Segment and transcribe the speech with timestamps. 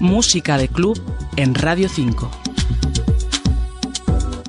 [0.00, 1.00] Música de club
[1.36, 2.30] en Radio 5.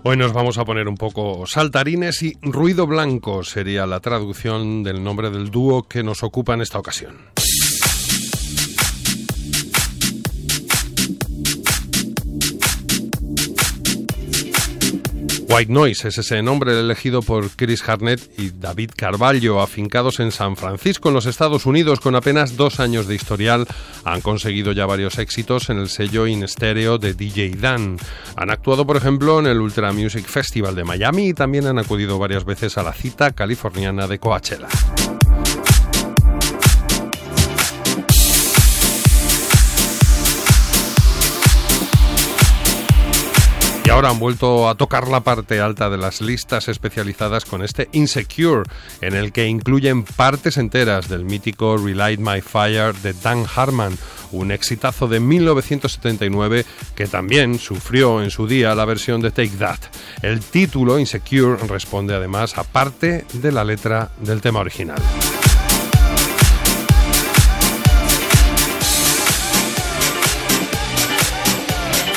[0.03, 5.03] Hoy nos vamos a poner un poco saltarines y ruido blanco sería la traducción del
[5.03, 7.15] nombre del dúo que nos ocupa en esta ocasión.
[15.57, 20.55] White Noise es ese nombre elegido por Chris Harnett y David Carvalho, afincados en San
[20.55, 23.65] Francisco, en los Estados Unidos, con apenas dos años de historial.
[24.05, 27.97] Han conseguido ya varios éxitos en el sello in stereo de DJ Dan.
[28.35, 32.19] Han actuado, por ejemplo, en el Ultra Music Festival de Miami y también han acudido
[32.19, 34.67] varias veces a la cita californiana de Coachella.
[43.97, 48.61] Ahora han vuelto a tocar la parte alta de las listas especializadas con este Insecure,
[49.01, 53.97] en el que incluyen partes enteras del mítico Relight My Fire de Dan Harman,
[54.31, 56.63] un exitazo de 1979
[56.95, 59.79] que también sufrió en su día la versión de Take That.
[60.21, 65.01] El título Insecure responde además a parte de la letra del tema original.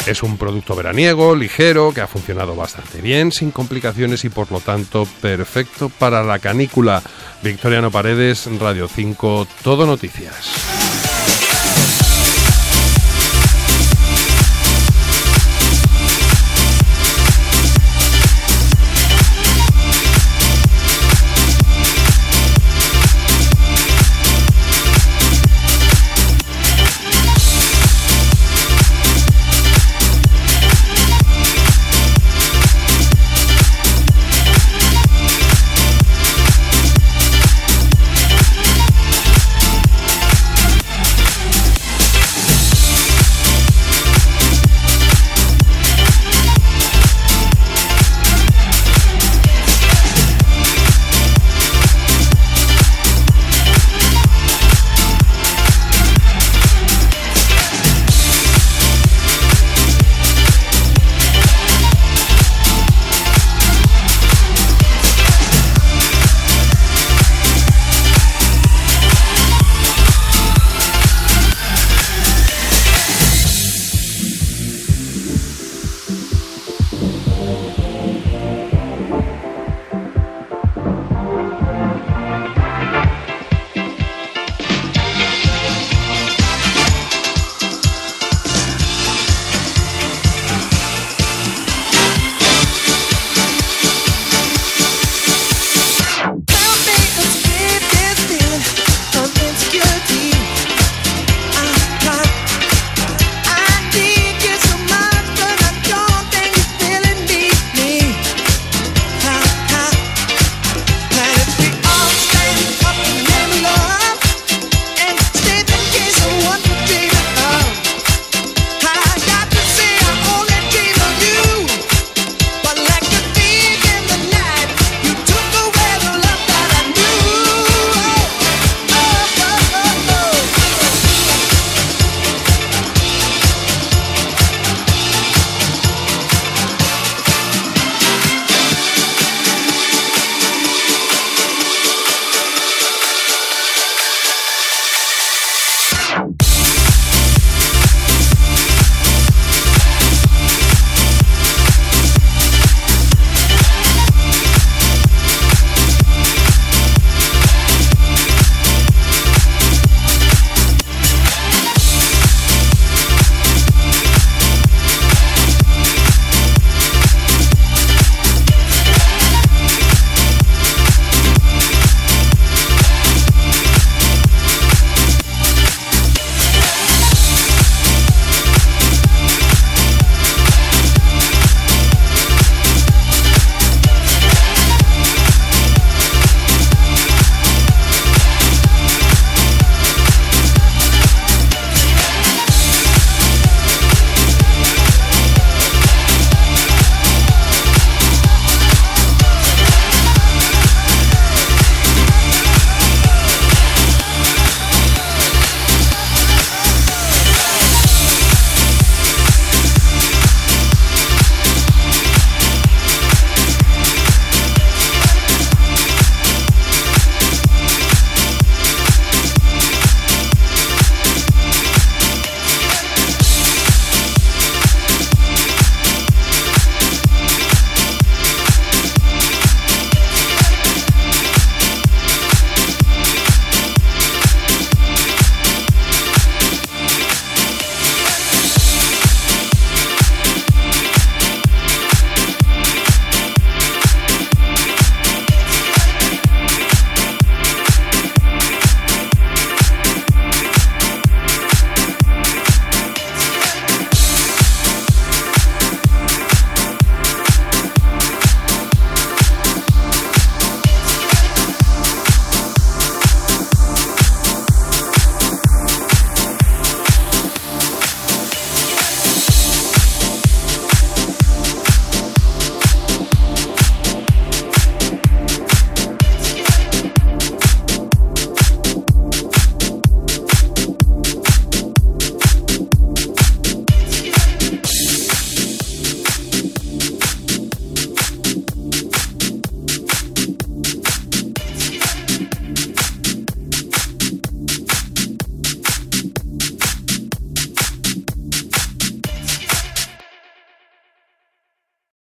[0.07, 4.61] Es un producto veraniego, ligero, que ha funcionado bastante bien, sin complicaciones y por lo
[4.61, 7.03] tanto perfecto para la canícula.
[7.43, 10.80] Victoriano Paredes, Radio 5, Todo Noticias.